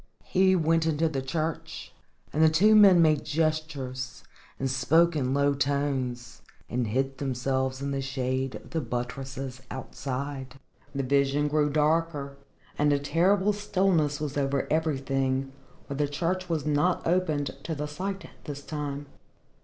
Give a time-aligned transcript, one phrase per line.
[0.23, 1.93] He went into the church,
[2.33, 4.23] and the two men made gestures,
[4.57, 10.55] and spoke in low tones, and hid themselves in the shade of the buttresses outside.
[10.95, 12.35] The vision grew darker
[12.79, 15.51] and a terrible stillness was over everything,
[15.87, 19.05] for the church was not opened to the sight this time.